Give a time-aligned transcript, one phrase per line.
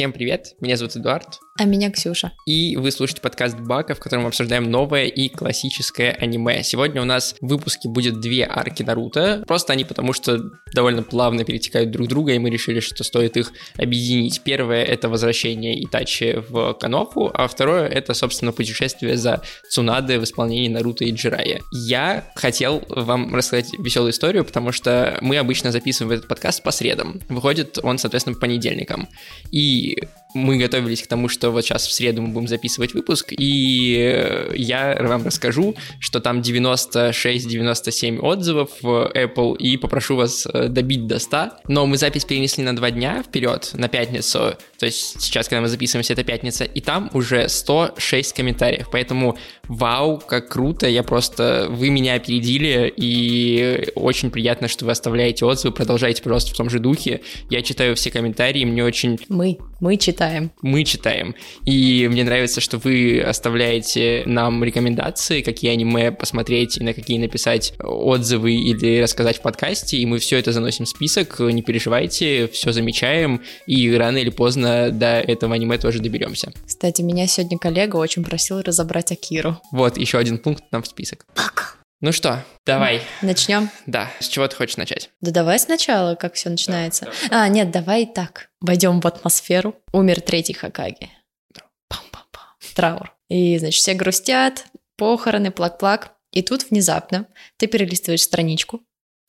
[0.00, 1.40] Всем привет, меня зовут Эдуард.
[1.60, 2.32] А меня Ксюша.
[2.46, 6.62] И вы слушаете подкаст Бака, в котором мы обсуждаем новое и классическое аниме.
[6.62, 9.44] Сегодня у нас в выпуске будет две арки Наруто.
[9.46, 10.40] Просто они потому что
[10.74, 14.40] довольно плавно перетекают друг друга, и мы решили, что стоит их объединить.
[14.40, 20.68] Первое— это возвращение Итачи в Каноху, а второе— это, собственно, путешествие за Цунады в исполнении
[20.68, 21.60] Наруто и Джирая.
[21.72, 27.20] Я хотел вам рассказать веселую историю, потому что мы обычно записываем этот подкаст по средам.
[27.28, 29.10] Выходит он, соответственно, по понедельникам.
[29.52, 29.98] И
[30.34, 34.96] мы готовились к тому, что вот сейчас в среду мы будем записывать выпуск, и я
[35.00, 41.50] вам расскажу, что там 96-97 отзывов в Apple, и попрошу вас э, добить до 100.
[41.68, 45.68] Но мы запись перенесли на два дня вперед, на пятницу, то есть сейчас, когда мы
[45.68, 49.36] записываемся, это пятница, и там уже 106 комментариев, поэтому
[49.68, 55.74] вау, как круто, я просто, вы меня опередили, и очень приятно, что вы оставляете отзывы,
[55.74, 57.20] продолжайте просто в том же духе,
[57.50, 59.18] я читаю все комментарии, мне очень...
[59.28, 60.52] Мы, мы читаем читаем.
[60.60, 61.34] Мы читаем.
[61.64, 67.72] И мне нравится, что вы оставляете нам рекомендации, какие аниме посмотреть, и на какие написать
[67.82, 72.72] отзывы или рассказать в подкасте, и мы все это заносим в список, не переживайте, все
[72.72, 76.52] замечаем, и рано или поздно до этого аниме тоже доберемся.
[76.66, 79.58] Кстати, меня сегодня коллега очень просил разобрать Акиру.
[79.72, 81.24] Вот, еще один пункт нам в список.
[81.34, 81.79] Пока.
[82.02, 83.02] Ну что, давай.
[83.20, 83.68] Начнем?
[83.84, 84.10] Да.
[84.20, 85.10] С чего ты хочешь начать?
[85.20, 87.04] Да давай сначала, как все начинается.
[87.04, 87.42] Да, да.
[87.42, 88.48] А, нет, давай так.
[88.62, 89.76] Войдем в атмосферу.
[89.92, 91.10] Умер третий Хакаги.
[91.54, 91.62] Да.
[91.92, 92.74] Пам-пам-пам.
[92.74, 93.14] Траур.
[93.28, 94.64] И, значит, все грустят,
[94.96, 96.12] похороны, плак-плак.
[96.32, 97.26] И тут внезапно
[97.58, 98.80] ты перелистываешь страничку.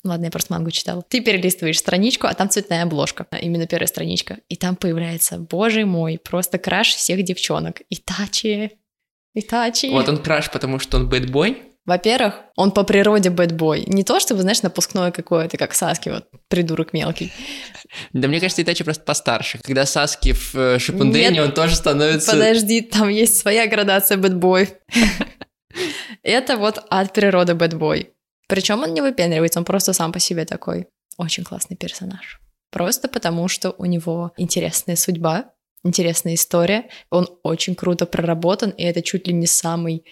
[0.06, 1.04] Ладно, я просто мангу читала.
[1.08, 4.40] Ты перелистываешь страничку, а там цветная обложка, именно первая страничка.
[4.48, 7.82] И там появляется, боже мой, просто краш всех девчонок.
[7.90, 8.78] Итачи,
[9.34, 9.90] Итачи.
[9.92, 13.86] Вот он краш, потому что он бэтбой, во-первых, он по природе бэтбой.
[13.88, 17.34] Не то, чтобы, знаешь, напускное какое-то, как Саски, вот, придурок мелкий.
[18.14, 19.60] Да мне кажется, Итачи просто постарше.
[19.64, 22.32] Когда Саски в э, Шипундене, он тоже становится...
[22.32, 24.70] Подожди, там есть своя градация бэтбой.
[26.24, 28.14] Это вот от природы бэтбой.
[28.48, 30.88] Причем он не выпендривается, он просто сам по себе такой.
[31.18, 32.40] Очень классный персонаж.
[32.70, 35.52] Просто потому, что у него интересная судьба,
[35.84, 40.06] интересная история, он очень круто проработан, и это чуть ли не самый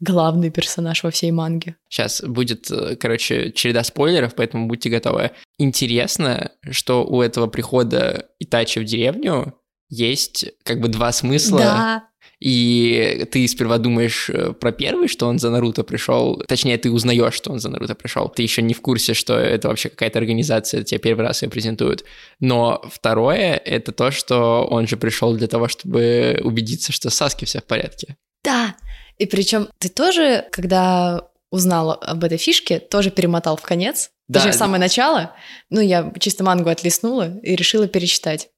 [0.00, 1.76] главный персонаж во всей манге.
[1.88, 5.32] Сейчас будет, э, короче, череда спойлеров, поэтому будьте готовы.
[5.58, 9.54] Интересно, что у этого прихода Итачи в деревню
[9.88, 11.58] есть как бы два смысла.
[11.58, 12.04] Да.
[12.40, 17.34] И ты сперва думаешь э, про первый, что он за Наруто пришел, точнее, ты узнаешь,
[17.34, 18.28] что он за Наруто пришел.
[18.28, 22.04] Ты еще не в курсе, что это вообще какая-то организация, тебе первый раз ее презентуют.
[22.38, 27.58] Но второе— это то, что он же пришел для того, чтобы убедиться, что Саски все
[27.58, 28.16] в порядке.
[28.44, 28.76] Да,
[29.18, 34.40] и причем ты тоже, когда узнала об этой фишке, тоже перемотал в конец, да.
[34.40, 35.34] даже в самое начало.
[35.70, 38.50] Ну, я чисто мангу отлеснула и решила перечитать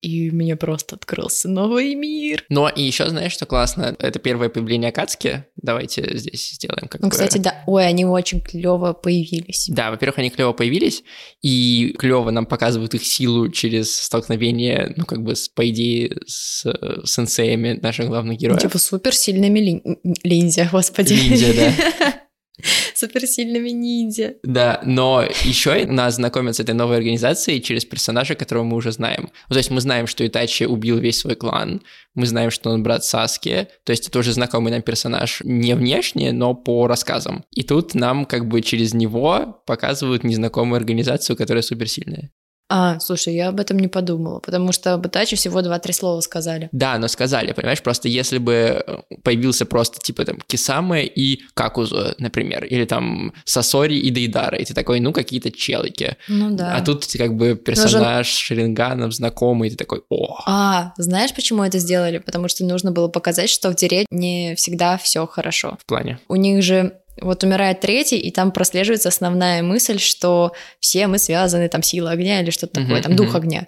[0.00, 2.44] и мне просто открылся новый мир.
[2.48, 3.96] Но и еще знаешь, что классно?
[3.98, 5.44] Это первое появление Акацки.
[5.56, 7.62] Давайте здесь сделаем как Ну, кстати, да.
[7.66, 9.66] Ой, они очень клево появились.
[9.68, 11.02] Да, во-первых, они клево появились,
[11.42, 16.64] и клево нам показывают их силу через столкновение, ну, как бы, с, по идее, с
[17.04, 18.62] сенсеями наших главных героев.
[18.62, 19.82] Ну, типа суперсильными лин...
[20.22, 21.14] линдзя, господи.
[21.14, 22.22] Линдзя, да.
[22.94, 24.34] суперсильными ниндзя.
[24.42, 29.30] Да, но еще нас знакомят с этой новой организацией через персонажа, которого мы уже знаем.
[29.48, 31.82] Ну, то есть мы знаем, что Итачи убил весь свой клан,
[32.14, 36.32] мы знаем, что он брат Саски, то есть это уже знакомый нам персонаж не внешне,
[36.32, 37.44] но по рассказам.
[37.54, 42.30] И тут нам как бы через него показывают незнакомую организацию, которая суперсильная.
[42.68, 46.68] А, слушай, я об этом не подумала, потому что об Итачи всего два-три слова сказали.
[46.72, 52.14] Да, но сказали, понимаешь, просто если бы э, появился просто типа там Кисамы и Какузу,
[52.18, 56.16] например, или там Сасори и Дейдара, и ты такой, ну, какие-то челики.
[56.28, 56.76] Ну да.
[56.76, 58.24] А тут как бы персонаж Нужен...
[58.24, 60.38] Шеринганом знакомый, и ты такой, о.
[60.46, 62.18] А, знаешь, почему это сделали?
[62.18, 65.78] Потому что нужно было показать, что в деревне всегда все хорошо.
[65.80, 66.18] В плане?
[66.28, 71.68] У них же вот умирает третий, и там прослеживается основная мысль, что все мы связаны,
[71.68, 73.66] там, сила огня или что-то такое, там, дух огня.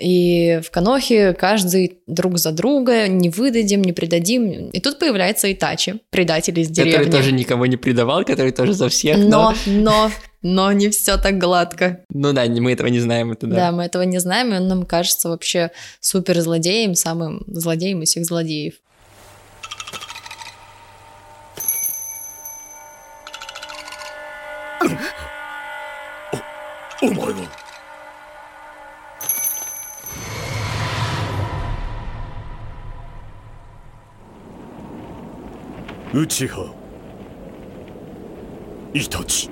[0.00, 4.70] И в Канохе каждый друг за друга, не выдадим, не предадим.
[4.70, 6.96] И тут появляется Итачи, предатель из деревни.
[6.96, 9.18] Который тоже никого не предавал, который тоже за всех.
[9.18, 10.10] Но, но,
[10.40, 12.00] но не все так гладко.
[12.08, 13.56] Ну да, мы этого не знаем, это да.
[13.56, 15.70] Да, мы этого не знаем, и он нам кажется вообще
[16.00, 18.74] супер злодеем, самым злодеем из всех злодеев.
[27.02, 27.34] Умру.
[36.12, 36.66] Учиха.
[38.92, 39.48] Итачи.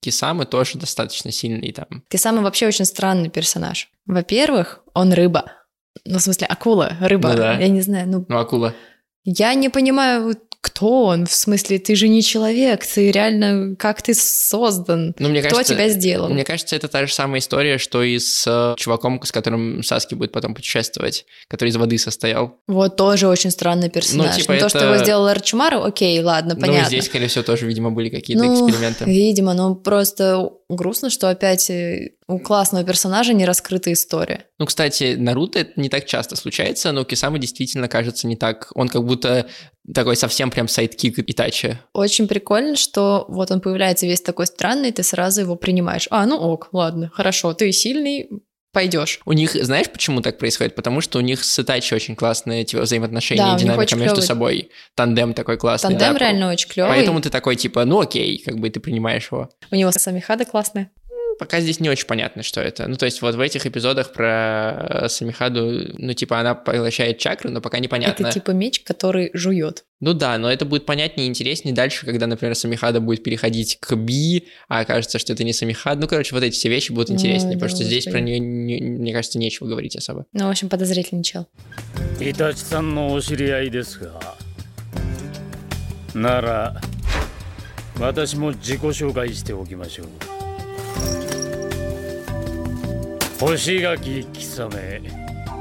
[0.00, 2.02] Кисамы тоже достаточно сильный там.
[2.10, 3.88] Кисамы вообще очень странный персонаж.
[4.04, 5.52] Во-первых, он рыба.
[6.04, 7.30] Ну, в смысле, акула, рыба.
[7.30, 7.58] Ну, да.
[7.58, 8.26] Я не знаю, ну...
[8.28, 8.74] Ну, акула.
[9.24, 11.26] Я не понимаю кто он?
[11.26, 15.14] В смысле, ты же не человек, ты реально, как ты создан?
[15.16, 16.28] Ну, мне Кто кажется, тебя сделал?
[16.28, 20.14] Мне кажется, это та же самая история, что и с э, чуваком, с которым Саски
[20.16, 22.58] будет потом путешествовать, который из воды состоял.
[22.66, 24.34] Вот тоже очень странный персонаж.
[24.34, 26.82] Ну, типа, Ну, то, что это- его сделал Арчумару, окей, ладно, понятно.
[26.82, 29.04] Ну, здесь, скорее всего, тоже, видимо, были какие-то Ну, эксперименты.
[29.04, 34.46] Видимо, но просто грустно, что опять э, у классного персонажа не раскрыта история.
[34.58, 38.72] Ну, кстати, Наруто это не так часто случается, но Кисаме действительно кажется не так.
[38.74, 39.46] Он как будто
[39.94, 41.78] такой совсем прям sidekick Итачи.
[41.92, 46.08] Очень прикольно, что вот он появляется весь такой странный, ты сразу его принимаешь.
[46.10, 48.28] А, ну ok, ладно, хорошо, ты сильный,
[48.76, 49.20] пойдешь.
[49.24, 50.74] У них, знаешь, почему так происходит?
[50.74, 54.26] Потому что у них с Итачи очень классные типа, взаимоотношения Да, и динамика между клёвый.
[54.26, 54.70] собой.
[54.94, 55.92] Тандем такой классный.
[55.92, 56.18] Тандем да.
[56.18, 56.92] реально очень клевый.
[56.92, 59.48] Поэтому ты такой, типа, ну окей, как бы ты принимаешь его.
[59.70, 60.90] У него самихада классная
[61.39, 62.87] Пока здесь не очень понятно, что это.
[62.87, 67.49] Ну, то есть вот в этих эпизодах про э, Самихаду, ну, типа, она поглощает чакру,
[67.49, 68.27] но пока непонятно.
[68.27, 69.85] Это типа меч, который жует.
[70.01, 73.95] Ну да, но это будет понятнее и интереснее дальше, когда, например, Самихада будет переходить к
[73.95, 75.99] Би, а окажется, что это не Самихад.
[75.99, 78.37] Ну, короче, вот эти все вещи будут Ой, интереснее, потому да, что здесь про господи.
[78.37, 80.25] нее, мне кажется, нечего говорить особо.
[80.33, 81.47] Ну, в общем, подозрительный чел.
[82.21, 84.37] イタチさんのお知り合いですが
[86.13, 86.79] なら
[87.99, 90.34] 私も自己紹介しておきましょう
[93.39, 95.01] 星垣貴め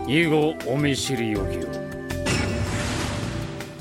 [0.06, 1.90] 以後お見知りおきを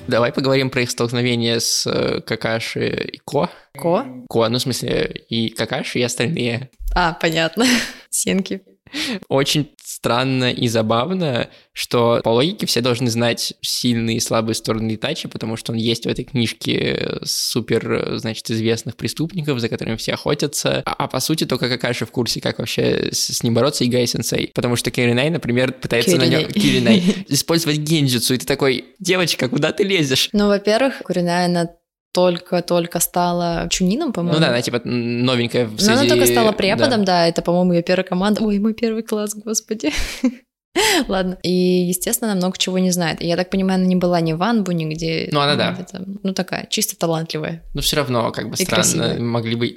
[0.09, 3.51] Давай поговорим про их столкновение с э, Какаши и Ко.
[3.77, 4.07] Ко?
[4.27, 6.71] Ко, ну, в смысле, и Какаши, и остальные.
[6.95, 7.65] А, понятно.
[8.09, 8.63] Сенки.
[9.28, 15.28] Очень странно и забавно, что по логике все должны знать сильные и слабые стороны Итачи,
[15.28, 20.82] потому что он есть в этой книжке супер, значит, известных преступников, за которыми все охотятся.
[20.84, 23.88] А, а по сути только Какаши в курсе, как вообще с, с ним бороться, и
[23.88, 24.50] Гай Сенсей.
[24.54, 26.46] Потому что Киринай, например, пытается на нем...
[26.46, 27.00] Киринай.
[27.00, 27.24] Киринай.
[27.28, 30.28] Использовать генджитсу, и ты такой, девочка, куда ты лезешь?
[30.32, 31.70] Ну, во-первых, Куриная, она
[32.14, 34.38] только-только стала чунином, по-моему.
[34.38, 36.56] Ну да, она типа новенькая в Но она только стала да.
[36.56, 37.26] преподом, да.
[37.26, 38.42] это, по-моему, ее первая команда.
[38.42, 39.90] Ой, мой первый класс, господи.
[41.08, 41.38] Ладно.
[41.42, 43.20] И, естественно, она много чего не знает.
[43.20, 45.28] И Я так понимаю, она не была ни в Анбу, нигде.
[45.32, 45.76] Ну, она да.
[45.78, 47.62] Это, ну, такая, чисто талантливая.
[47.74, 49.18] Но все равно, как бы И странно, красивая.
[49.20, 49.76] могли бы,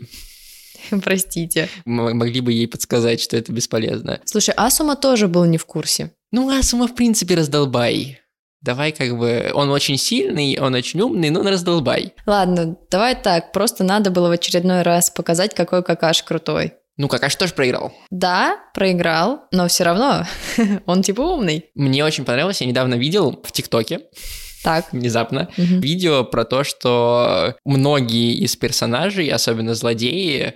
[1.04, 1.70] Простите.
[1.86, 4.20] м- могли бы ей подсказать, что это бесполезно.
[4.26, 6.12] Слушай, Асума тоже был не в курсе.
[6.32, 8.20] Ну, Асума, в принципе, раздолбай.
[8.62, 9.52] Давай как бы...
[9.54, 12.14] Он очень сильный, он очень умный, но он раздолбай.
[12.26, 13.52] Ладно, давай так.
[13.52, 16.74] Просто надо было в очередной раз показать, какой какаш крутой.
[17.00, 17.94] Ну, Какаш тоже проиграл.
[18.10, 20.26] Да, проиграл, но все равно
[20.88, 21.66] он типа умный.
[21.76, 24.02] Мне очень понравилось, я недавно видел в ТикТоке,
[24.64, 24.86] Так.
[24.92, 25.80] внезапно, Мгм.
[25.80, 30.56] видео про то, что многие из персонажей, особенно злодеи,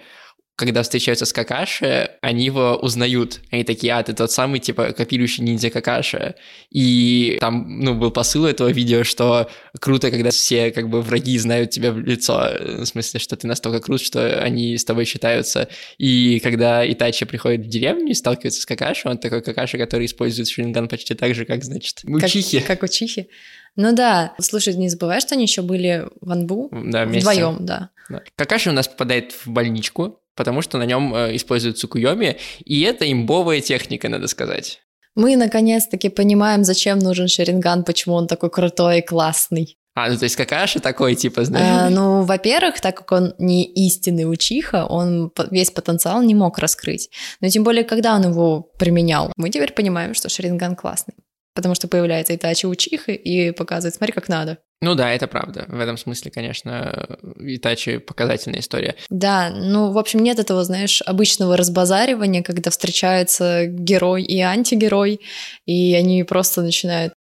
[0.66, 3.42] когда встречаются с Какаши, они его узнают.
[3.52, 6.36] Они такие, а, ты тот самый, типа, копирующий ниндзя Какаши.
[6.70, 9.50] И там, ну, был посыл этого видео, что
[9.80, 12.52] круто, когда все, как бы, враги знают тебя в лицо.
[12.60, 15.68] В смысле, что ты настолько крут, что они с тобой считаются.
[15.98, 20.48] И когда Итачи приходит в деревню и сталкивается с Какаши, он такой Какаши, который использует
[20.48, 22.60] Шринган почти так же, как, значит, Как, Учихи.
[22.62, 23.28] как учихи.
[23.76, 26.70] Ну да, слушай, не забывай, что они еще были в Анбу.
[26.72, 27.30] Да, вместе.
[27.30, 27.90] Вдвоем, да.
[28.10, 28.22] Да.
[28.36, 33.10] Какаши у нас попадает в больничку, потому что на нем э, используют цукуйоми, и это
[33.10, 34.82] имбовая техника, надо сказать.
[35.16, 39.78] Мы наконец-таки понимаем, зачем нужен Шеринган, почему он такой крутой и классный.
[39.94, 41.94] А, ну то есть Какаши такой, типа, А, знаешь...
[41.94, 47.10] ну, во-первых, так как он не истинный учиха, он весь потенциал не мог раскрыть.
[47.42, 51.16] Но тем более, когда он его применял, мы теперь понимаем, что Шеринган классный.
[51.54, 54.60] Потому что появляется Итачи учиха и показывает, смотри, как надо.
[54.82, 55.66] Ну да, это правда.
[55.68, 58.96] В этом смысле, конечно, Итачи показательная история.
[59.10, 65.20] Да, ну, в общем, нет этого, знаешь, обычного разбазаривания, когда встречаются герой и антигерой,
[65.66, 67.14] и они просто начинают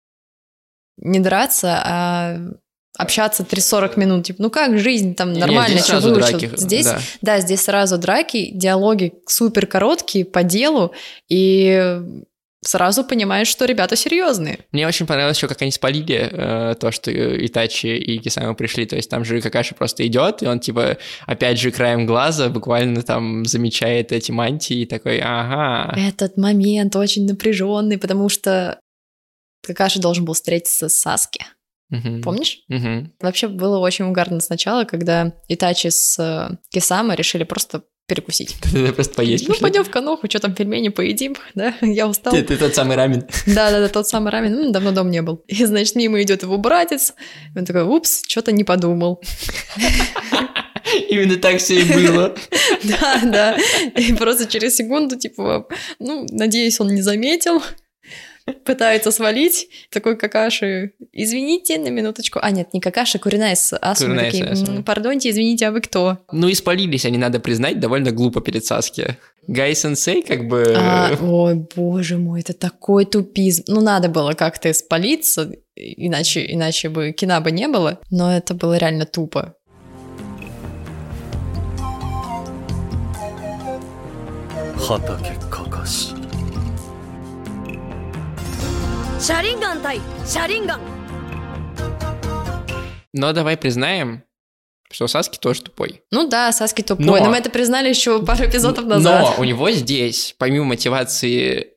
[0.98, 2.38] не драться, а
[2.98, 4.25] общаться 3-40 минут.
[4.25, 6.38] Типа, ну как жизнь там Нет, нормально, здесь что вышло?
[6.38, 7.00] драки, Здесь, да.
[7.21, 10.93] да, здесь сразу драки, диалоги супер короткие по делу,
[11.29, 12.01] и
[12.62, 14.60] сразу понимаешь, что ребята серьезные.
[14.72, 17.12] Мне очень понравилось еще, как они спалили э, то, что
[17.46, 18.86] Итачи и Кисама пришли.
[18.86, 23.01] То есть там же Какаши просто идет, и он, типа, опять же, краем глаза буквально
[23.01, 25.94] там замечает эти мантии и такой, ага.
[25.98, 28.80] Этот момент очень напряженный, потому что
[29.66, 31.46] Какаши должен был встретиться с Саски.
[31.89, 32.22] Мгм.
[32.22, 32.60] Помнишь?
[32.68, 33.13] Мгм.
[33.20, 38.56] Вообще было очень угарно сначала, когда Итачи с э, Кисама решили просто перекусить.
[38.72, 41.74] Ты просто поесть Ну, пойдем в каноху, что там, пельмени поедим, да?
[41.82, 42.34] Я устал.
[42.34, 43.24] Ты, ты тот самый рамен.
[43.46, 45.44] Да-да-да, тот самый рамен, М, давно дом не был.
[45.48, 47.13] И, значит, мимо идет его братец,
[47.56, 49.22] он такой, упс, что-то не подумал.
[51.10, 52.36] Именно так все и было.
[52.84, 53.58] Да, да.
[53.96, 55.68] И просто через секунду, типа,
[56.00, 57.62] ну, надеюсь, он не заметил.
[58.65, 59.70] Пытается свалить.
[59.91, 60.94] Такой какаши.
[61.12, 62.39] Извините, на минуточку.
[62.41, 63.77] А, нет, не какаши, куриная с.
[63.98, 64.77] Куриная Такие, с Асумой.
[64.77, 66.18] «М, Пардоньте, извините, а вы кто?
[66.32, 69.18] Ну и спалились они, надо признать, довольно глупо перед Саски.
[69.48, 70.74] Гай Сенсей как бы...
[70.77, 73.63] А, ой, боже мой, это такой тупизм.
[73.68, 78.00] Ну, надо было как-то спалиться, иначе, иначе бы кино бы не было.
[78.12, 79.56] Но это было реально тупо.
[84.89, 85.63] 畑か
[89.18, 90.80] かし車輪ガン対車輪ガン
[93.12, 94.25] Но давай признаем,
[94.90, 96.02] что Саски тоже тупой.
[96.11, 99.37] Ну да, Саски тупой, Но- но, мы это признали еще пару эпизодов назад.
[99.37, 101.68] Но у него здесь, помимо мотивации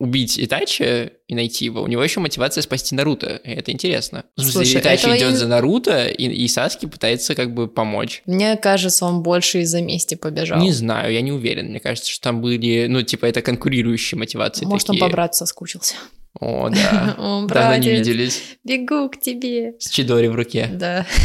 [0.00, 3.36] убить Итачи и найти его, у него еще мотивация спасти Наруто.
[3.44, 4.24] И это интересно.
[4.36, 7.54] В смысле, Слушай, Итачи этого я идет не- за Наруто, и, и Саски пытается как
[7.54, 8.22] бы помочь.
[8.26, 10.58] Мне кажется, он больше из-за мести побежал.
[10.58, 11.66] Не знаю, я не уверен.
[11.66, 15.06] Мне кажется, что там были, ну, типа, это конкурирующие мотивации Может, он такие.
[15.08, 15.94] по брату соскучился.
[16.39, 17.15] О, да.
[17.17, 18.57] О, Давно не виделись.
[18.63, 19.75] бегу к тебе.
[19.79, 20.69] С Чидори в руке.
[20.71, 21.05] Да.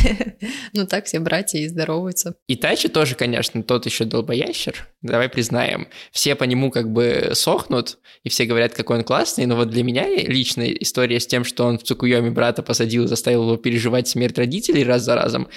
[0.73, 2.37] Ну так все братья и здороваются.
[2.47, 4.89] Итачи тоже, конечно, тот еще долбоящер.
[5.03, 5.89] Давай признаем.
[6.13, 9.83] Все по нему как бы сохнут, и все говорят, какой он классный, но вот для
[9.83, 14.09] меня личная история с тем, что он в Цукуйоме брата посадил и заставил его переживать
[14.09, 15.49] смерть родителей раз за разом,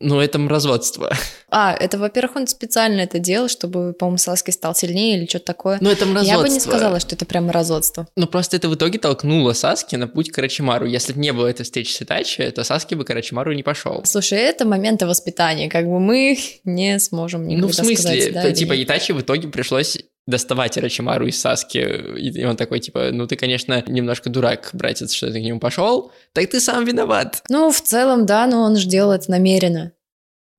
[0.00, 1.12] ну, это мразотство.
[1.52, 5.78] А, это, во-первых, он специально это делал, чтобы, по-моему, Саски стал сильнее или что-то такое.
[5.80, 6.36] Ну, это мразотство.
[6.36, 8.06] Я бы не сказала, что это прям мразотство.
[8.14, 10.86] Но просто это в итоге толкнуло Саски на путь к Карачимару.
[10.86, 14.02] Если бы не было этой встречи с Итачи, то Саски бы Карачимару не пошел.
[14.04, 18.52] Слушай, это моменты воспитания, как бы мы не сможем никогда Ну, в смысле, сказать, да
[18.52, 18.80] типа.
[18.80, 19.98] Итачи в итоге пришлось
[20.30, 25.30] доставать Ирачимару из Саски, и он такой, типа, ну ты, конечно, немножко дурак, братец, что
[25.30, 27.42] ты к нему пошел, так ты сам виноват.
[27.48, 29.92] Ну, в целом, да, но он же делал это намеренно.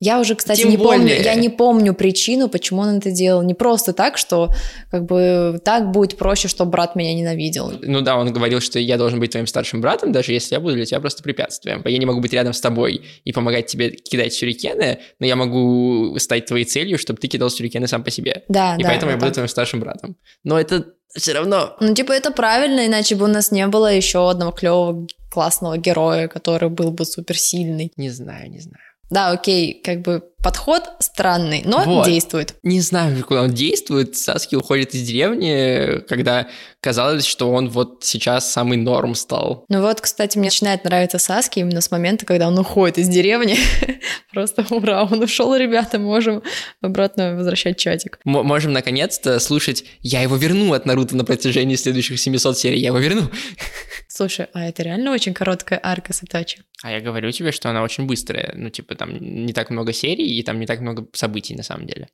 [0.01, 1.21] Я уже, кстати, Тем не помню, более.
[1.21, 3.43] я не помню причину, почему он это делал.
[3.43, 4.49] Не просто так, что
[4.89, 7.71] как бы так будет проще, чтобы брат меня ненавидел.
[7.83, 10.73] Ну да, он говорил, что я должен быть твоим старшим братом, даже если я буду
[10.73, 11.83] для тебя просто препятствием.
[11.85, 16.17] Я не могу быть рядом с тобой и помогать тебе кидать сюрикены, но я могу
[16.17, 18.43] стать твоей целью, чтобы ты кидал сюрикены сам по себе.
[18.49, 18.89] Да, и да.
[18.89, 19.35] поэтому я буду так.
[19.35, 20.15] твоим старшим братом.
[20.43, 20.83] Но это
[21.15, 21.75] все равно...
[21.79, 26.27] Ну, типа, это правильно, иначе бы у нас не было еще одного клевого классного героя,
[26.27, 27.91] который был бы суперсильный.
[27.97, 28.90] Не знаю, не знаю.
[29.11, 32.05] Да, окей, как бы подход странный, но Вот.
[32.05, 32.55] действует.
[32.63, 34.15] Не знаю, куда он действует.
[34.17, 36.47] Саски уходит из деревни, когда
[36.79, 39.65] казалось, что он вот сейчас самый норм стал.
[39.69, 43.57] Ну вот, кстати, мне начинает нравиться Саски именно с момента, когда он уходит из деревни.
[44.33, 46.41] Просто ура, он ушел, ребята, можем
[46.81, 48.19] обратно возвращать чатик.
[48.25, 52.79] М- можем наконец-то слушать «Я его верну» от Наруто на протяжении следующих 700 серий.
[52.79, 53.23] Я его верну.
[54.07, 56.59] Слушай, а это реально очень короткая арка с Итачи?
[56.83, 58.53] А я говорю тебе, что она очень быстрая.
[58.55, 61.87] Ну, типа, там не так много серий, и там не так много событий на самом
[61.87, 62.09] деле.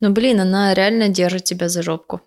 [0.00, 2.20] Ну, блин, она реально держит тебя за жопку.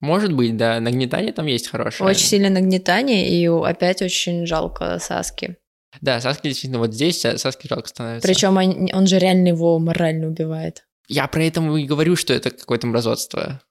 [0.00, 2.08] Может быть, да, нагнетание там есть хорошее.
[2.08, 5.56] Очень сильное нагнетание, и опять очень жалко Саски.
[6.00, 8.26] Да, Саски действительно вот здесь, Саски жалко становится.
[8.26, 10.84] Причем он, он же реально его морально убивает.
[11.06, 13.62] Я про это и говорю, что это какое-то мразотство.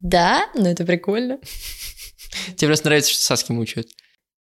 [0.00, 1.38] Да, ну это прикольно.
[2.56, 3.88] Тебе просто нравится, что Саски мучают.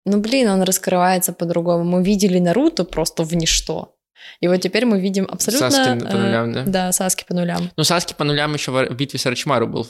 [0.04, 1.84] Ну, блин, он раскрывается по-другому.
[1.84, 3.97] Мы видели Наруто просто в ничто.
[4.40, 5.70] И вот теперь мы видим абсолютно...
[5.70, 6.64] Саски по э, нулям, да?
[6.64, 7.70] Да, Саски по нулям.
[7.76, 9.86] Ну, Саски по нулям еще в битве с Арачимару был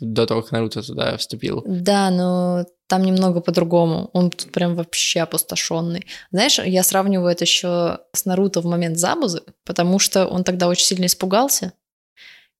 [0.00, 1.62] до того, как Наруто туда вступил.
[1.66, 4.10] Да, но там немного по-другому.
[4.12, 6.06] Он тут прям вообще опустошенный.
[6.30, 10.86] Знаешь, я сравниваю это еще с Наруто в момент Забузы, потому что он тогда очень
[10.86, 11.72] сильно испугался.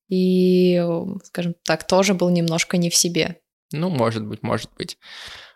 [0.09, 0.83] И,
[1.23, 3.37] скажем так, тоже был немножко не в себе.
[3.71, 4.97] Ну, может быть, может быть.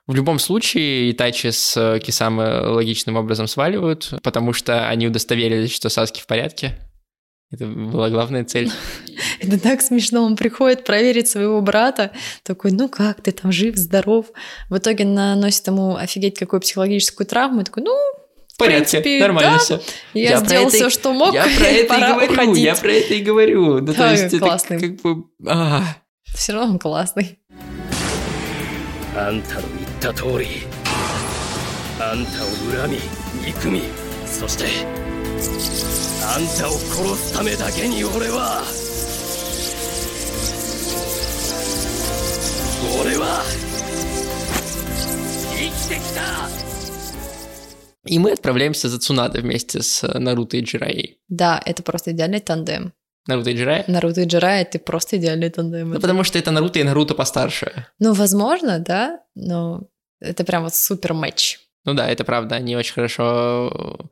[0.06, 5.88] В любом случае, Итачи с э, Кисамы логичным образом сваливают, потому что они удостоверились, что
[5.90, 6.78] Саски в порядке.
[7.50, 8.70] Это была главная цель.
[9.40, 10.22] Это так смешно.
[10.24, 14.26] Он приходит проверить своего брата, такой, ну как ты там, жив, здоров.
[14.70, 17.60] В итоге наносит ему офигеть какую психологическую травму.
[17.62, 17.94] И такой, ну,
[18.54, 19.58] В порядке, принципе, нормально да.
[19.58, 19.80] все.
[20.14, 22.32] я, Я про сделал это и- все, что мог, Я про это и пора говорю,
[22.32, 22.58] уходить.
[22.64, 23.80] я про это и говорю.
[23.80, 24.80] Ну, то Да, есть это классный.
[24.80, 25.24] как бы...
[25.46, 25.82] а.
[26.34, 27.38] Все равно он классный.
[29.16, 30.46] あんたの言 った通り
[32.00, 32.98] あんたを恨み
[33.44, 33.82] 憎み
[34.26, 34.64] そして
[36.24, 38.62] あんたを殺すためだけに俺は
[43.00, 43.42] 俺は
[45.56, 46.48] 生きてきた
[48.06, 51.18] И мы отправляемся за Цунадо вместе с э, Наруто и Джираей.
[51.28, 52.94] Да, это просто идеальный тандем.
[53.26, 53.84] Наруто и Джирая?
[53.86, 55.90] Наруто и Джирай, это просто идеальный тандем.
[55.90, 57.86] Ну, потому что это Наруто и Наруто постарше.
[57.98, 59.88] Ну, возможно, да, но
[60.23, 61.59] это прям вот супер матч.
[61.85, 64.09] Ну да, это правда, они очень хорошо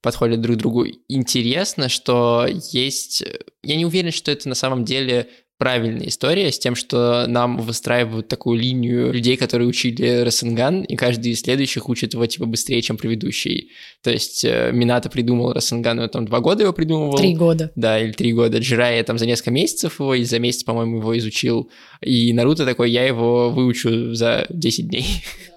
[0.00, 0.86] подходят друг другу.
[1.08, 3.24] Интересно, что есть...
[3.62, 8.28] Я не уверен, что это на самом деле правильная история с тем, что нам выстраивают
[8.28, 12.96] такую линию людей, которые учили Расенган, и каждый из следующих учит его типа быстрее, чем
[12.96, 13.72] предыдущий.
[14.02, 17.18] То есть э, Минато придумал Расенган, он там два года его придумывал.
[17.18, 17.72] Три года.
[17.74, 18.58] Да, или три года.
[18.58, 21.70] Джирая там за несколько месяцев его, и за месяц, по-моему, его изучил.
[22.00, 25.06] И Наруто такой, я его выучу за 10 дней.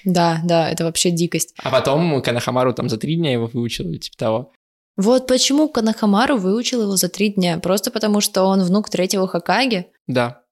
[0.04, 1.54] Да, да, это вообще дикость.
[1.62, 4.52] А потом Канахамару там за три дня его выучил, типа того.
[5.02, 7.58] Вот почему Канахамару выучил его за три дня.
[7.58, 9.88] Просто потому, что он внук третьего Хакаги.
[10.06, 10.44] Да.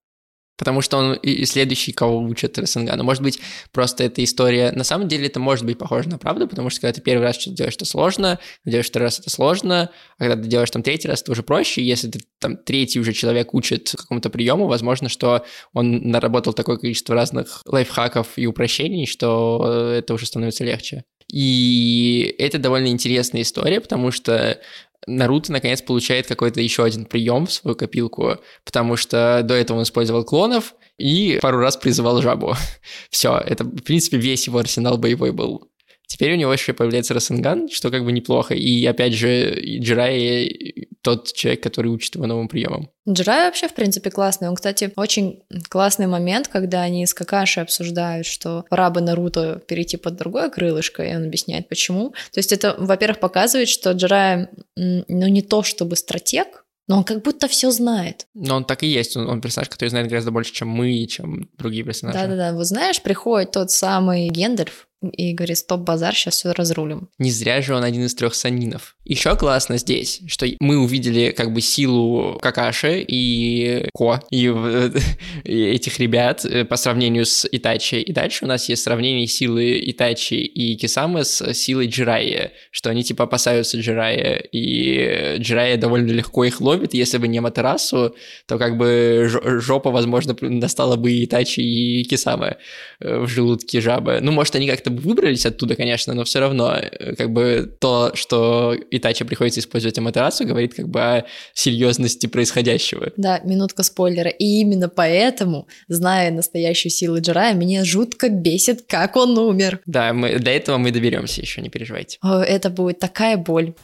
[0.57, 3.03] Потому что он и следующий, кого учат Расенгану.
[3.03, 3.39] Может быть,
[3.71, 4.71] просто эта история...
[4.71, 7.35] На самом деле это может быть похоже на правду, потому что когда ты первый раз
[7.35, 11.07] что-то делаешь, это сложно, делаешь второй раз, это сложно, а когда ты делаешь там третий
[11.07, 11.83] раз, это уже проще.
[11.83, 17.13] Если ты там третий уже человек учит какому-то приему, возможно, что он наработал такое количество
[17.13, 21.03] разных лайфхаков и упрощений, что э, это уже становится легче.
[21.31, 24.59] И это довольно интересная история, потому что
[25.07, 29.83] Наруто наконец получает какой-то еще один прием в свою копилку, потому что до этого он
[29.83, 32.55] использовал клонов и пару раз призывал жабу.
[33.09, 35.68] Все, это, в принципе, весь его арсенал боевой был.
[36.09, 38.55] Теперь у него еще появляется Расенган, что как бы неплохо.
[38.55, 42.89] И опять же, Джирай тот человек, который учит его новым приемам.
[43.07, 44.49] Джирай вообще, в принципе, классный.
[44.49, 49.97] Он, кстати, очень классный момент, когда они с Какаши обсуждают, что пора бы Наруто перейти
[49.97, 52.09] под другое крылышко, и он объясняет, почему.
[52.31, 57.21] То есть это, во-первых, показывает, что Джирай, ну, не то чтобы стратег, но он как
[57.21, 58.25] будто все знает.
[58.33, 59.15] Но он так и есть.
[59.15, 62.17] Он, он персонаж, который знает гораздо больше, чем мы, чем другие персонажи.
[62.17, 62.53] Да-да-да.
[62.53, 67.09] Вот знаешь, приходит тот самый Гендальф и говорит, стоп, базар, сейчас все разрулим.
[67.19, 68.95] Не зря же он один из трех санинов.
[69.05, 74.45] Еще классно здесь, что мы увидели как бы силу Какаши и Ко, и,
[75.45, 77.95] и этих ребят э, по сравнению с Итачи.
[77.95, 83.03] И дальше у нас есть сравнение силы Итачи и Кисамы с силой Джирайи, что они
[83.03, 86.93] типа опасаются Джирайи, и Джирайя довольно легко их ловит.
[86.93, 88.15] Если бы не Матерасу,
[88.47, 92.57] то как бы жо- жопа, возможно, достала бы и Итачи, и Кисамы
[92.99, 94.19] э, в желудке жабы.
[94.21, 98.12] Ну, может, они как-то бы выбрались оттуда, конечно, но все равно, э, как бы то,
[98.14, 103.12] что Итачи приходится использовать Аматерасу, говорит как бы о серьезности происходящего.
[103.16, 104.30] Да, минутка спойлера.
[104.30, 109.80] И именно поэтому, зная настоящую силу Джирая, меня жутко бесит, как он умер.
[109.86, 112.18] Да, мы, до этого мы доберемся еще, не переживайте.
[112.22, 113.74] О, Это будет такая боль.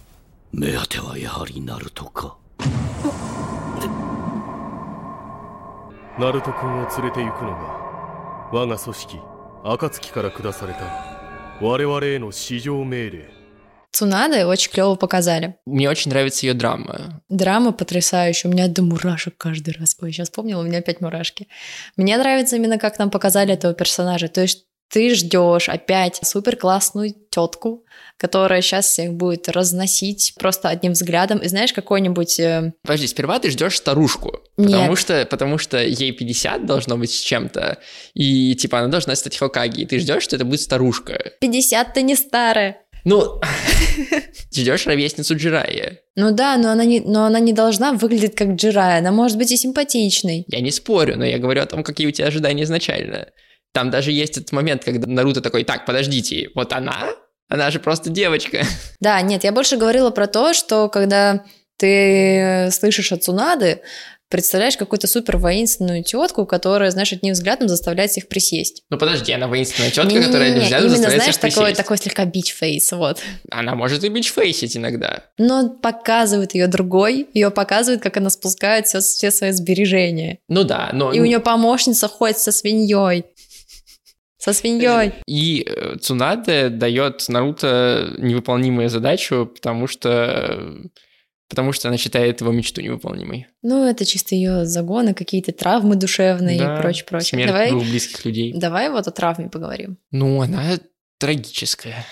[0.52, 2.37] 目当てはやはりナルトか
[6.18, 9.20] ナルト君を連れて行くのが我が組織
[9.64, 10.80] 暁から下された
[11.61, 13.40] 我々への至上命令
[13.92, 15.56] Цунада очень клево показали.
[15.66, 17.20] Мне очень нравится ее драма.
[17.28, 18.48] Драма потрясающая.
[18.48, 19.96] У меня до мурашек каждый раз.
[20.00, 21.48] Ой, сейчас вспомнила, у меня опять мурашки.
[21.96, 24.28] Мне нравится именно, как нам показали этого персонажа.
[24.28, 27.84] То есть ты ждешь опять супер классную тетку,
[28.17, 31.39] которая сейчас всех будет разносить просто одним взглядом.
[31.39, 32.39] И знаешь, какой-нибудь...
[32.39, 34.71] э, Подожди, сперва ты ждешь старушку, Нет.
[34.71, 37.80] потому что, потому что ей 50 должно быть с чем-то,
[38.13, 41.34] и типа она должна стать Хокаги, и ты ждешь, что это будет старушка.
[41.41, 42.78] 50 ты не старая.
[43.04, 43.39] Ну,
[44.54, 46.00] ждешь ровесницу Джирайя.
[46.15, 49.00] Ну да, но она, не, но она не должна выглядеть как Джирая.
[49.00, 50.45] Она может быть и симпатичной.
[50.48, 53.28] Я не спорю, но я говорю о том, какие у тебя ожидания изначально.
[53.75, 57.09] Там даже есть этот момент, когда Наруто такой, так, подождите, вот она?
[57.49, 58.63] Она же просто девочка.
[59.01, 61.43] Да, нет, я больше говорила про то, что когда
[61.77, 63.81] ты слышишь от Цунады,
[64.29, 68.83] представляешь какую-то супер воинственную тетку, которая, знаешь, одним взглядом заставляет всех присесть.
[68.89, 71.77] Ну подожди, она воинственная тетка, Не-не-не, которая нельзя Именно, заставляет знаешь, всех такой, присесть.
[71.77, 73.19] такой слегка бич-фейс, вот.
[73.51, 75.23] Она может и бичфейсить иногда.
[75.38, 80.39] Но показывает ее другой, ее показывает, как она спускает все, все свои сбережения.
[80.47, 81.11] Ну да, но...
[81.13, 83.25] И у нее помощница ходит со свиньей.
[84.45, 85.13] Со свиньей.
[85.25, 90.84] И э, Цунаде дает Наруто невыполнимую задачу, потому что...
[91.49, 93.47] Потому что она считает его мечту невыполнимой.
[93.63, 97.29] Ну, это чисто ее загоны, какие-то травмы душевные Да, и прочее, прочее.
[97.29, 98.53] Смерть Давай, двух близких людей.
[98.55, 99.97] давай вот о травме поговорим.
[100.12, 100.77] Ну, она
[101.19, 102.05] трагическая.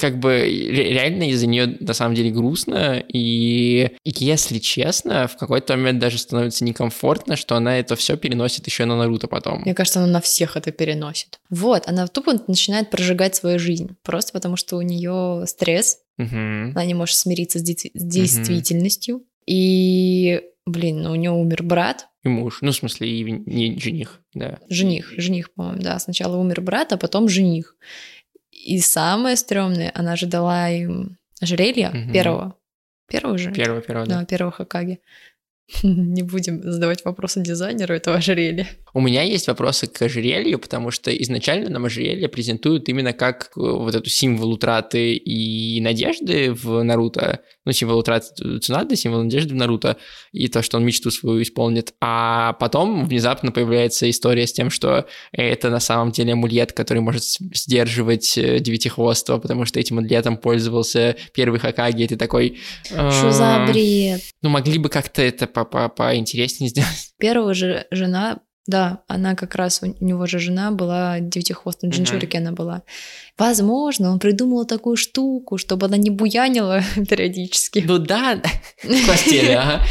[0.00, 5.76] Как бы ре- реально из-за нее на самом деле грустно, и, если честно, в какой-то
[5.76, 9.62] момент даже становится некомфортно, что она это все переносит еще на Наруто потом.
[9.62, 11.40] Мне кажется, она на всех это переносит.
[11.50, 16.70] Вот, она тупо начинает прожигать свою жизнь, просто потому что у нее стресс, Мгм.
[16.74, 19.22] она не может смириться с, дейти- с действительностью.
[19.46, 22.58] И, блин, ну, у нее умер брат, И муж.
[22.60, 24.58] Ну, в смысле, и не жених, да.
[24.68, 25.98] жених, жених, по-моему, да.
[25.98, 27.76] Сначала умер брат, а потом жених.
[28.68, 32.12] И самое стрёмное, она же дала им ожерелье Мгм.
[32.12, 32.54] первого.
[33.10, 33.50] Первого же?
[33.50, 34.18] Первого, первого, да.
[34.20, 35.00] Да, первого Хакаги.
[35.82, 38.66] Не будем задавать вопросы дизайнеру этого ожерелья.
[38.92, 43.60] У меня есть вопросы к ожерелью, потому что изначально нам ожерелье презентуют именно как э,
[43.60, 49.56] вот эту символ утраты и надежды в Наруто, ну, символ утраты Цунады, символ надежды в
[49.56, 49.98] Наруто,
[50.32, 51.92] и то, что он мечту свою исполнит.
[52.00, 57.22] А потом внезапно появляется история с тем, что это на самом деле амулет, который может
[57.22, 62.58] сдерживать э, девятихвостого, потому что этим амулетом пользовался первый Хакаги, и ты такой...
[62.86, 64.22] Что за «А, бред?
[64.40, 67.10] Ну, могли бы как-то это по- по- поинтереснее сделать.
[67.18, 71.96] Первого же жена, да, она как раз, у него же жена была девятихвостом, Мгм.
[71.96, 72.82] Джинчурики она была.
[73.38, 77.82] Возможно, он придумал такую штуку, чтобы она не буянила периодически.
[77.86, 78.40] Ну да,
[78.82, 79.82] в постели, ага.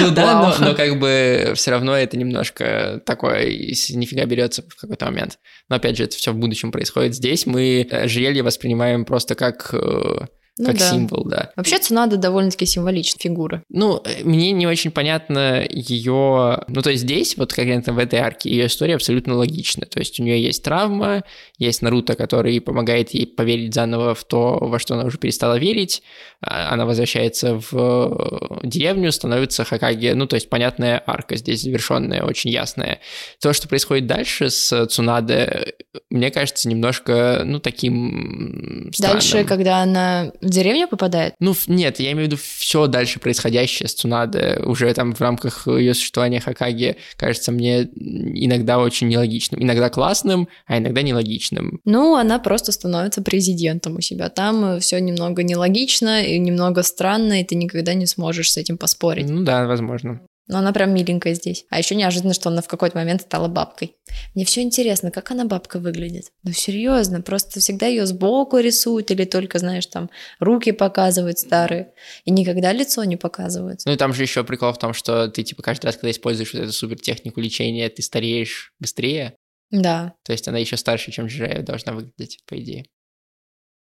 [0.00, 5.06] Ну да, но, но как бы все равно это немножко такое нифига берется в какой-то
[5.06, 5.38] момент.
[5.70, 7.14] Но опять же, это все в будущем происходит.
[7.14, 10.26] Здесь мы ожерелье воспринимаем просто как, э,
[10.58, 10.90] Ну как да.
[10.90, 11.50] символ, да.
[11.56, 13.62] Вообще Цунада довольно-таки символичная фигура.
[13.68, 16.62] Ну, э, мне не очень понятно ее...
[16.66, 19.86] Ну, то есть здесь, вот конкретно в этой арке, ее история абсолютно логична.
[19.86, 21.24] То есть у нее есть травма,
[21.58, 26.02] есть Наруто, который помогает ей поверить заново в то, во что она уже перестала верить.
[26.40, 30.12] А, Она возвращается в э, деревню, становится Хакаги.
[30.14, 33.00] Ну, то есть понятная арка здесь завершенная, очень ясная.
[33.40, 39.20] То, что происходит дальше с Цунаде, э, мне кажется, немножко, ну, таким странным.
[39.20, 43.88] Дальше, когда она в деревню попадает, Ну, нет, я имею в виду все дальше происходящее
[43.88, 49.62] с Цунаде, уже там в рамках ее существования Хакаги, кажется мне иногда очень нелогичным.
[49.62, 51.80] Иногда классным, а иногда нелогичным.
[51.84, 54.28] ну, она просто становится президентом у себя.
[54.28, 59.28] Там все немного нелогично и немного странно, и ты никогда не сможешь с этим поспорить.
[59.28, 60.20] Ну да, возможно.
[60.48, 61.66] Но она прям миленькая здесь.
[61.70, 63.96] А еще неожиданно, что она в какой-то момент стала бабкой.
[64.34, 66.30] Мне все интересно, как она бабка выглядит.
[66.44, 71.92] Ну серьезно, просто всегда ее сбоку рисуют или только, знаешь, там руки показывают старые.
[72.24, 73.80] И никогда лицо не показывают.
[73.84, 76.54] Ну и там же еще прикол в том, что ты типа каждый раз, когда используешь
[76.54, 79.36] вот эту супер технику лечения, ты стареешь быстрее.
[79.72, 82.86] Да, То есть она еще старше, чем Джирая должна выглядеть, по идее.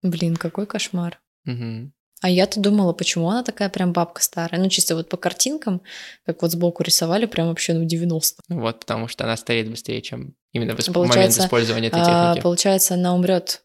[0.03, 1.21] блин, какой кошмар.
[1.45, 1.93] Мгм.
[2.25, 4.59] А я-то думала, почему она такая прям бабка старая.
[4.59, 5.83] Ну, чисто вот по картинкам,
[6.25, 8.41] как вот сбоку рисовали, прям вообще ну 90.
[8.49, 12.29] Ну Вот, потому что она стареет быстрее, чем именно в исп- момент использования этой А,
[12.31, 12.43] техники.
[12.43, 13.61] получается, она умрет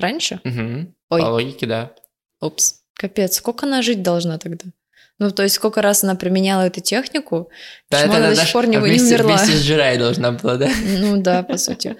[0.00, 0.40] раньше?
[0.42, 0.92] Мгм.
[1.10, 1.20] Ой.
[1.22, 1.92] По логике, да.
[2.40, 2.80] Упс.
[2.94, 4.64] Капец, сколько она жить должна тогда?
[5.20, 7.48] Ну, то есть, сколько раз она применяла эту технику,
[7.90, 9.36] почему она это до сих пор не, а не вместе, умерла?
[9.36, 10.68] Вместе с Джирай должна была, да?
[10.98, 11.96] Ну да, по сути.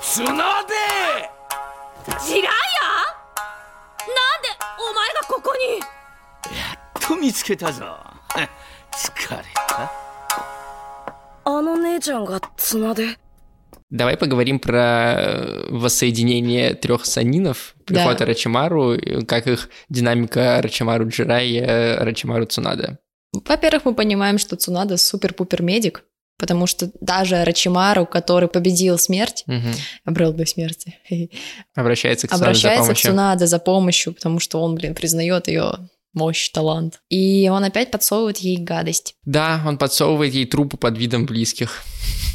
[0.00, 0.74] つなで
[2.24, 2.96] ジライア
[4.08, 5.82] なんでお前がここに
[7.00, 7.96] と見つけたぞ
[8.92, 9.92] 疲れた
[11.44, 13.18] あの姉ちゃんが綱で
[13.88, 18.24] Давай поговорим про э, воссоединение трех санинов, приход Да.
[18.26, 18.96] Рачимару,
[19.28, 22.98] как их динамика Рачимару Джирай, э, Рачимару Цунада.
[23.32, 26.02] Во-первых, мы понимаем, что Цунада супер-пупер медик,
[26.41, 29.73] потому что даже Рачимару, который победил смерть, Мгм.
[30.05, 30.97] обрел бы смерти,
[31.75, 33.11] Обращается к Цунаде за обращается к помощью.
[33.11, 35.73] Цунада за помощью, потому что он, блин, признает ее
[36.13, 36.99] мощь, талант.
[37.09, 39.15] И он опять подсовывает ей гадость.
[39.23, 41.83] Да, он подсовывает ей трупы под видом близких.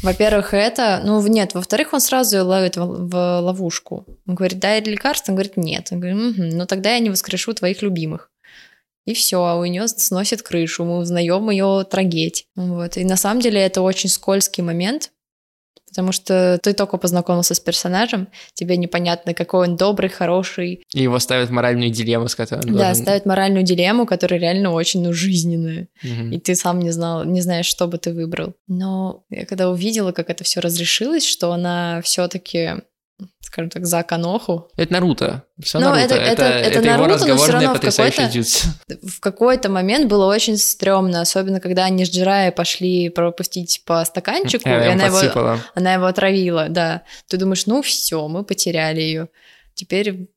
[0.03, 1.01] Во-первых, это...
[1.03, 1.53] Ну, нет.
[1.53, 4.05] Во-вторых, он сразу ее ловит в, в ловушку.
[4.27, 5.31] Он говорит, дай лекарство?
[5.31, 5.89] Он говорит, нет.
[5.91, 8.29] Он говорит, «Мгм, ну тогда я не воскрешу твоих любимых.
[9.07, 12.45] И все, а у нее сносит крышу, мы узнаем ее трагедь.
[12.55, 12.97] Вот.
[12.97, 15.11] И на самом деле это очень скользкий момент,
[15.87, 20.83] потому что ты только познакомился с персонажем, тебе непонятно, какой он добрый, хороший.
[20.93, 24.73] И его ставят моральную дилемму, с которой он Да, должен- ставит моральную дилемму, которая реально
[24.73, 25.87] очень ну, жизненная.
[26.03, 26.33] Мгм.
[26.33, 28.55] И ты сам не знал, не знаешь, что бы ты выбрал.
[28.67, 32.71] Но я когда увидела, как это все разрешилось, что она все-таки,
[33.41, 35.43] скажем так, за Каноху, Это Наруто.
[35.63, 36.15] Всё Ну, Наруто.
[36.15, 37.87] это- это- это его Наруто, но всё разговорный равно в какой-то-
[39.07, 44.67] в какой-то момент было очень стрёмно, особенно когда они с Джирая пошли пропустить по стаканчику,
[44.69, 47.03] и Она его, она его отравила, да.
[47.27, 49.29] Ты думаешь, ну все, мы потеряли ее.
[49.73, 50.27] Теперь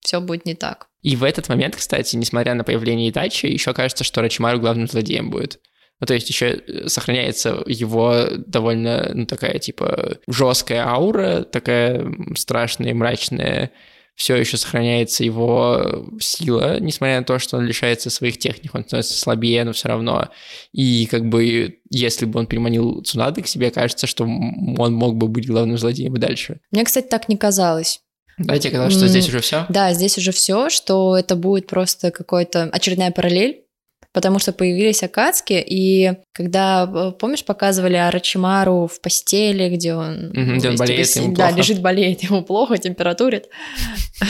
[0.00, 0.86] все будет не так.
[1.02, 5.30] И в этот момент, кстати, несмотря на появление Итачи, еще кажется, что Рачимару главным злодеем
[5.30, 5.60] будет.
[6.00, 12.04] Ну, то есть еще сохраняется его довольно, ну, такая, типа, жесткая аура, такая
[12.36, 13.70] страшная, мрачная.
[14.16, 19.18] Все еще сохраняется его сила, несмотря на то, что он лишается своих техник, он становится
[19.18, 20.28] слабее, но все равно.
[20.72, 25.28] И как бы, если бы он переманил Цунады к себе, кажется, что он мог бы
[25.28, 26.60] быть главным злодеем и дальше.
[26.70, 28.00] Мне, кстати, так не казалось.
[28.36, 29.66] Да, тебе казалось, что здесь уже все?
[29.68, 33.64] Да, здесь уже все, что это будет просто какой-то очередная параллель,
[34.12, 40.30] потому что появились Акацки, и когда, э, помнишь, показывали Арачимару в постели, где он...
[40.34, 41.58] Мгм, где он есть болеет, такой ему Да, плохо.
[41.58, 43.48] лежит, болеет, ему плохо, температурит.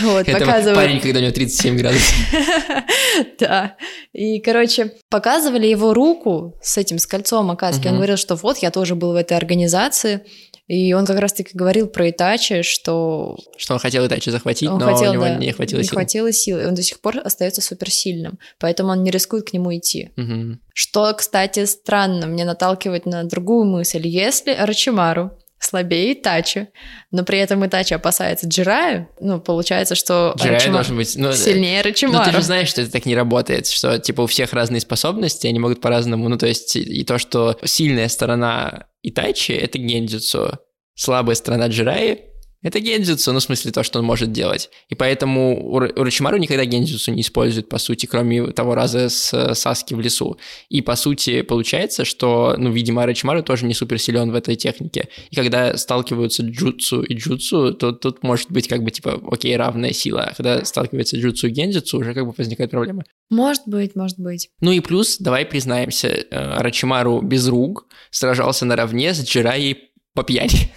[0.03, 2.15] Вот, Это парень, когда у него 37 градусов.
[3.39, 3.77] Да.
[4.13, 7.89] И, короче, показывали его руку с этим, с кольцом Акацки.
[7.89, 10.23] Он говорил, что вот, я тоже был в этой организации.
[10.69, 14.95] И он как раз-таки говорил про Итачи, что Что он хотел Итачи захватить, он но
[14.95, 15.93] хотел, у него да, не хватило не сил.
[15.95, 16.61] хватило сил.
[16.61, 18.39] И он до сих пор остается суперсильным.
[18.61, 20.11] Поэтому он не рискует к нему идти.
[20.17, 20.61] Мгм.
[20.75, 24.07] Что, кстати, странно, мне наталкивает на другую мысль.
[24.07, 26.69] Если Рачимару слабее Итачи,
[27.11, 31.15] но при этом Итачи опасается Джираю, ну, получается, что Джирай должен быть...
[31.17, 32.31] ну, сильнее Ну, Рачимару.
[32.31, 35.59] ты же знаешь, что это так не работает, что, типа, у всех разные способности, они
[35.59, 40.59] могут по-разному, ну, то есть, и и то, что сильная сторона Итачи— это гендзюцу,
[40.95, 42.25] слабая сторона Джираи—
[42.63, 44.71] это гендзюцу, ну, в смысле, то, что он может делать.
[44.91, 49.95] И поэтому Ур- Урочимару никогда гендзюцу не использует, по сути, кроме того раза с Саски
[49.95, 50.39] в лесу.
[50.69, 55.09] И, по сути, получается, что, ну, видимо, Урочимару тоже не супер силен в этой технике.
[55.31, 59.93] И когда сталкиваются джутсу и джутсу, то тут может быть как бы, типа, окей, равная
[59.93, 60.25] сила.
[60.25, 63.05] А когда сталкивается джутсу и гендзюцу, уже как бы возникают проблемы.
[63.31, 64.51] Может быть, может быть.
[64.61, 70.73] Ну и плюс, давай признаемся, э, Арачимару без рук сражался наравне с Джираей по пьяни.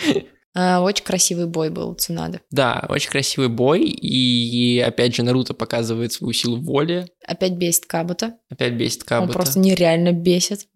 [0.62, 2.40] А, очень красивый бой был у Цунады.
[2.50, 8.36] Да, очень красивый бой, и опять же Наруто показывает свою силу воли, Опять бесит Кабута.
[8.50, 9.32] опять бесит Он Кабута.
[9.32, 10.66] просто нереально бесит.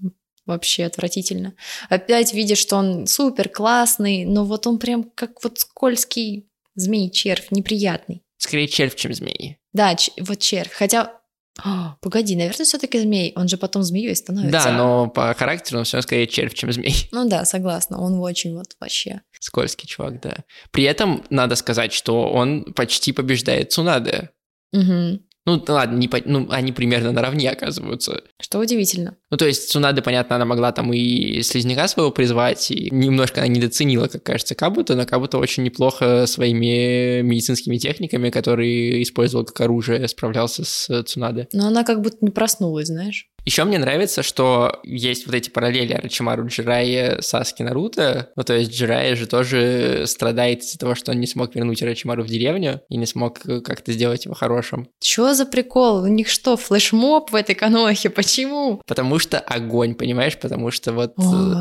[0.46, 1.54] Вообще отвратительно.
[1.88, 8.22] Опять видишь, что он супер классный, но вот он прям как вот скользкий змей-червь, неприятный.
[8.38, 9.58] Скорее червь, чем змеи.
[9.72, 10.70] Да, ч- вот червь.
[10.72, 11.18] Хотя,
[11.62, 13.32] А, погоди, наверное, все-таки змей.
[13.36, 14.52] Он же потом змеей становится.
[14.52, 17.08] Да, но по характеру он все равно скорее червь, чем змей.
[17.12, 18.00] Ну да, согласна.
[18.00, 19.20] Он очень вот вообще.
[19.38, 20.38] Скользкий чувак, да.
[20.72, 24.30] При этом надо сказать, что он почти побеждает Цунаде.
[24.72, 25.20] Мгм.
[25.46, 28.22] Ну, ладно, не ну, они примерно наравне оказываются.
[28.40, 29.16] Что удивительно.
[29.30, 33.48] Ну, то есть Цунада, понятно, она могла там и слизняка своего призвать, и немножко она
[33.48, 40.08] недооценила, как кажется, Кабута, но Кабута очень неплохо своими медицинскими техниками, которые использовал как оружие,
[40.08, 41.48] справлялся с Цунадой.
[41.52, 43.28] Но она как будто не проснулась, знаешь.
[43.44, 48.30] Еще мне нравится, что есть вот эти параллели Арачимару Джирайя, Саски, Наруто.
[48.36, 52.22] Ну, то есть Джирайя же тоже страдает из-за того, что он не смог вернуть Арачимару
[52.22, 54.88] в деревню и не смог э, как-то сделать его хорошим.
[55.00, 56.02] Чё за прикол?
[56.02, 58.08] У них что, флешмоб в этой канохе?
[58.08, 58.80] Почему?
[58.86, 60.38] Потому что огонь, понимаешь?
[60.38, 61.54] Потому что вот э,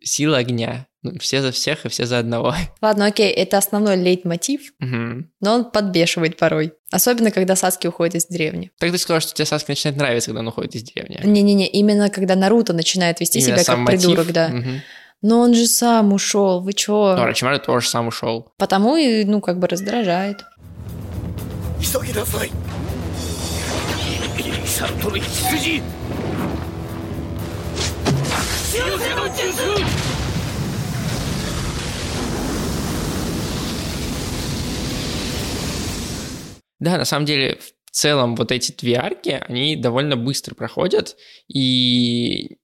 [0.00, 0.87] сила огня.
[1.02, 2.54] Ну, все за всех и все за одного.
[2.82, 5.30] Ладно, окей, это основной лейтмотив, Мгм.
[5.40, 6.72] но он подбешивает порой.
[6.90, 8.72] Особенно, когда Саски уходит из деревни.
[8.80, 11.20] Так ты сказал, что тебе Саски начинает нравиться, когда он уходит из деревни.
[11.22, 14.00] Не-не-не, именно когда Наруто начинает вести Именно себя как мотив.
[14.00, 14.48] придурок, да.
[14.48, 14.80] Мгм.
[15.22, 17.14] Но он же сам ушел, вы чё?
[17.16, 18.52] Ну, Арачимару тоже сам ушел.
[18.56, 20.44] Потому и, ну, как бы раздражает.
[25.38, 25.82] 急
[36.80, 41.16] Да, на самом деле, в целом вот эти две арки, они довольно быстро проходят,
[41.48, 42.58] и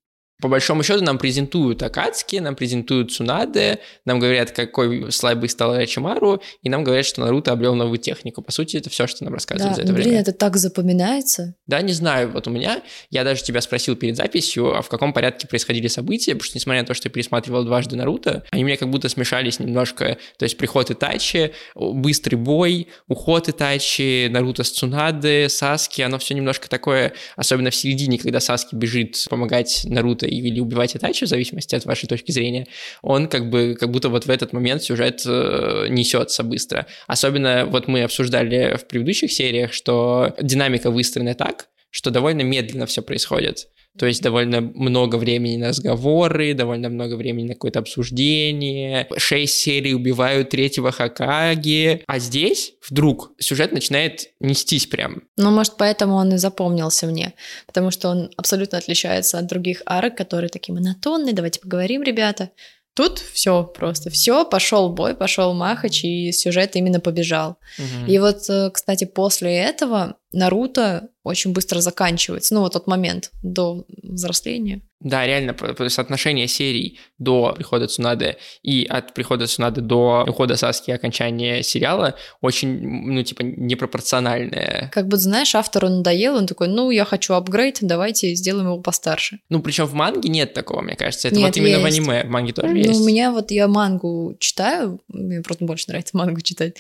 [0.44, 6.42] по большому счету нам презентуют Акацки, нам презентуют Цунаде, нам говорят, какой слабый стал Рачимару,
[6.62, 8.42] и нам говорят, что Наруто обрел новую технику.
[8.42, 10.20] По сути, это все, что нам рассказывают Да, за это блин, время.
[10.20, 11.54] это так запоминается.
[11.66, 15.14] Да, не знаю, вот у меня, я даже тебя спросил перед записью, а в каком
[15.14, 18.76] порядке происходили события, потому что, несмотря на то, что я пересматривал дважды Наруто, они мне
[18.76, 25.48] как будто смешались немножко, то есть приход Итачи, быстрый бой, уход Итачи, Наруто с Цунаде,
[25.48, 30.96] Саски, оно все немножко такое, особенно в середине, когда Саски бежит помогать Наруто или убивать
[30.96, 32.66] Итачи, в зависимости от вашей точки зрения,
[33.02, 36.86] он как бы, как будто вот в этот момент сюжет э, несется быстро.
[37.06, 43.02] Особенно вот мы обсуждали в предыдущих сериях, что динамика выстроена так, что довольно медленно все
[43.02, 43.68] происходит.
[43.98, 49.06] То есть довольно много времени на разговоры, довольно много времени на какое-то обсуждение.
[49.16, 52.02] Шесть серий убивают третьего Хакаги.
[52.06, 55.22] А здесь вдруг сюжет начинает нестись прям.
[55.36, 57.34] Ну, может, поэтому он и запомнился мне.
[57.66, 61.32] Потому что он абсолютно отличается от других арок, которые такие монотонные.
[61.32, 62.50] Давайте поговорим, ребята.
[62.94, 64.08] Тут все просто.
[64.10, 67.58] Все, пошел бой, пошел Махач, и сюжет именно побежал.
[68.06, 72.54] И вот, э, кстати, после этого Наруто очень быстро заканчивается.
[72.54, 74.82] Ну, вот тот момент до взросления.
[75.00, 75.56] Да, реально,
[75.88, 82.14] соотношение серий до прихода Цунады и от прихода Цунады до ухода Саски и окончания сериала
[82.40, 82.78] очень,
[83.12, 84.90] ну, типа, непропорциональное.
[84.92, 89.40] Как будто, знаешь, автору надоело, он такой, ну, я хочу апгрейд, давайте сделаем его постарше.
[89.48, 91.28] Ну, причем в манге нет такого, мне кажется.
[91.28, 91.98] Это Нет, вот именно в есть.
[91.98, 92.24] аниме.
[92.24, 93.00] В манге тоже Ну, есть.
[93.00, 96.76] у меня вот я мангу читаю, мне просто больше нравится мангу читать.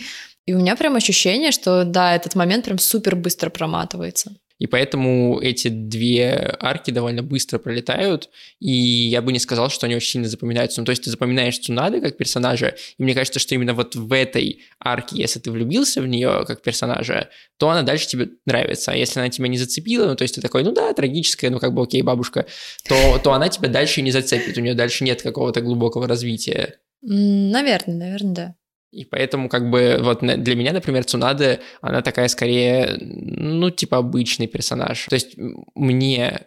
[0.46, 4.36] И у меня прям ощущение, что да, этот момент прям супер быстро проматывается.
[4.58, 8.30] И поэтому эти две арки довольно быстро пролетают,
[8.60, 10.80] и я бы не сказал, что они очень сильно запоминаются.
[10.80, 14.12] Ну, то есть ты запоминаешь Цунады как персонажа, и мне кажется, что именно вот в
[14.12, 18.92] этой арке, если ты влюбился в нее как персонажа, то она дальше тебе нравится.
[18.92, 21.58] А если она тебя не зацепила, ну, то есть ты такой, ну да, трагическая, ну
[21.58, 22.46] как бы окей, бабушка,
[22.88, 26.76] то, то она тебя дальше не зацепит, у нее дальше нет какого-то глубокого развития.
[27.02, 28.54] Наверное, наверное, да.
[28.94, 34.46] И поэтому, как бы, вот для меня, например, Цунада, она такая скорее, ну, типа обычный
[34.46, 35.06] персонаж.
[35.06, 35.36] То есть
[35.74, 36.46] мне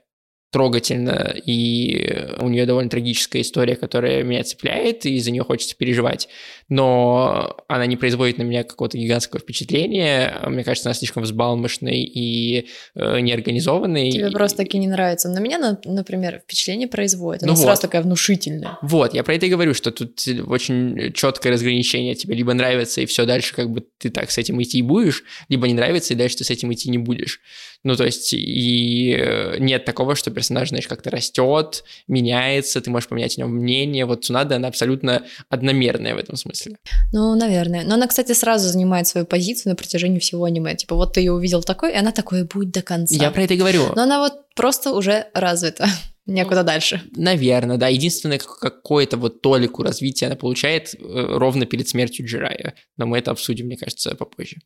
[0.52, 6.30] трогательно, и у нее довольно трагическая история, которая меня цепляет, и за нее хочется переживать.
[6.70, 10.40] Но она не производит на меня какого-то гигантского впечатления.
[10.48, 14.12] Мне кажется, она слишком взбалмошной и э, неорганизованной.
[14.12, 15.28] Тебе просто таки не нравится.
[15.30, 17.44] На меня, например, впечатление производит.
[17.44, 17.82] Она ну сразу вот.
[17.82, 18.78] такая внушительная.
[18.82, 22.16] Вот, я про это и говорю, что тут очень четкое разграничение.
[22.16, 25.68] Тебе либо нравится, и все дальше как бы ты так с этим идти будешь, либо
[25.68, 27.42] не нравится, и дальше ты с этим идти не будешь.
[27.84, 33.10] Ну, то есть, и э, нет такого, что персонаж, знаешь, как-то растет, меняется, ты можешь
[33.10, 34.06] поменять о нем мнение.
[34.06, 36.78] Вот Цунада, она абсолютно одномерная в этом смысле.
[37.12, 37.84] Ну, наверное.
[37.84, 40.76] Но она, кстати, сразу занимает свою позицию на протяжении всего аниме.
[40.76, 43.16] Типа, вот ты ее увидел такой, и она такой будет до конца.
[43.16, 43.88] Я про это и говорю.
[43.96, 45.88] Но она вот просто уже развита.
[46.28, 47.02] Некуда дальше.
[47.16, 47.88] Наверное, да.
[47.88, 52.76] Единственное, какое-то вот толику развития она получает э, ровно перед смертью Джирая.
[52.98, 54.58] Но мы это обсудим, мне кажется, попозже.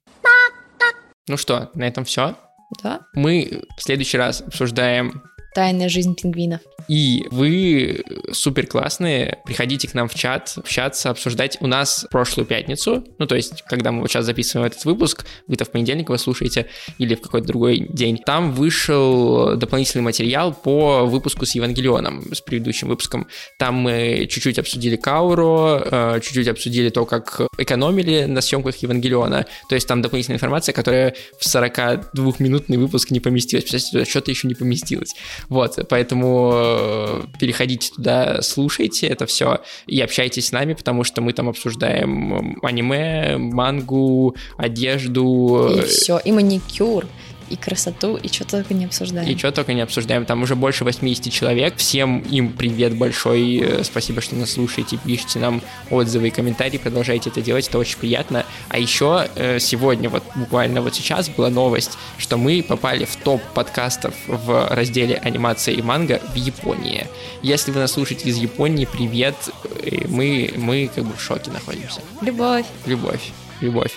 [1.30, 2.36] Ну что, на этом все.
[2.84, 3.02] Да.
[3.14, 6.62] Мы в следующий раз обсуждаем Тайная жизнь пингвинов.
[6.88, 9.40] И вы супер классные.
[9.46, 11.58] Приходите к нам в чат, общаться, обсуждать.
[11.62, 15.66] У нас прошлую пятницу, ну то есть, когда мы вот сейчас записываем этот выпуск, вы-то
[15.66, 21.46] в понедельник его слушаете или в какой-то другой день, там вышел дополнительный материал по выпуску
[21.46, 23.28] с Евангелионом, с предыдущим выпуском.
[23.60, 29.46] Там мы чуть-чуть обсудили Кауро, э, чуть-чуть обсудили то, как экономили на съемках Евангелиона.
[29.70, 33.66] То есть там дополнительная информация, которая в 42-минутный выпуск не поместилась.
[33.66, 35.16] Представляете, что-то еще не поместилось.
[35.49, 41.34] Вот, поэтому э, переходите туда, слушайте это все и общайтесь с нами, потому что мы
[41.34, 45.75] там обсуждаем аниме, мангу, одежду.
[45.77, 47.06] И все, и маникюр
[47.52, 49.28] и красоту, и что только не обсуждаем.
[49.28, 50.26] И что только не обсуждаем.
[50.26, 51.76] Там уже больше 80 человек.
[51.78, 53.58] Всем им привет большой.
[53.58, 56.78] Э, спасибо, что нас слушаете, пишите нам отзывы и комментарии.
[56.78, 58.46] Продолжайте это делать, это очень приятно.
[58.70, 63.42] А еще э, сегодня, вот буквально вот сейчас была новость, что мы попали в топ
[63.54, 67.08] подкастов в разделе анимация и манга в Японии.
[67.42, 69.36] Если вы нас слушаете из Японии, привет.
[69.84, 72.02] Э, мы, мы как бы в шоке находимся.
[72.22, 72.66] Любовь.
[72.86, 73.32] Любовь.
[73.60, 73.92] Любовь.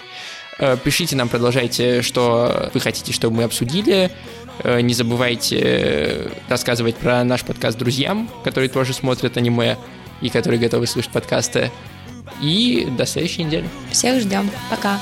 [0.58, 4.10] Э, пишите нам, продолжайте, что вы хотите, чтобы мы обсудили.
[4.62, 9.76] Э, не забывайте рассказывать про наш подкаст друзьям, которые тоже смотрят аниме
[10.20, 11.70] и которые готовы слушать подкасты.
[12.40, 13.68] И до следующей недели.
[13.90, 14.50] Всех ждем.
[14.70, 14.98] Пока.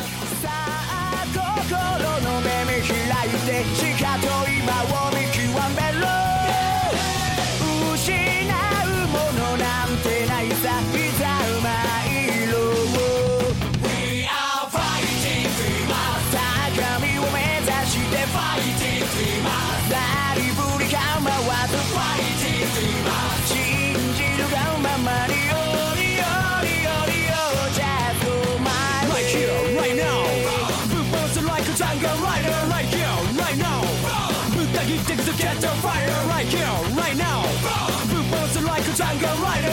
[38.94, 39.71] tango rider.